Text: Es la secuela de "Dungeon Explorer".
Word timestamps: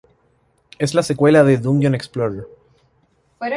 Es 0.79 0.95
la 0.95 1.03
secuela 1.03 1.43
de 1.43 1.57
"Dungeon 1.59 1.93
Explorer". 1.93 2.47